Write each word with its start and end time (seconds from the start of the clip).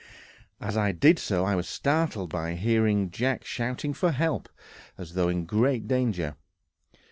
As 0.59 0.75
I 0.77 0.93
did 0.93 1.19
so, 1.19 1.45
I 1.45 1.53
was 1.53 1.67
startled 1.67 2.31
by 2.31 2.55
hearing 2.55 3.11
Jack 3.11 3.43
shouting 3.45 3.93
for 3.93 4.09
help, 4.11 4.49
as 4.97 5.13
though 5.13 5.29
in 5.29 5.45
great 5.45 5.87
danger. 5.87 6.37